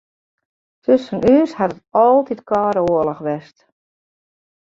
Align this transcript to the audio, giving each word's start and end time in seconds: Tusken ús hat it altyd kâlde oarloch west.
Tusken 0.83 1.19
ús 1.35 1.51
hat 1.57 1.73
it 1.75 1.83
altyd 2.05 2.41
kâlde 2.51 2.81
oarloch 2.89 3.23
west. 3.27 3.57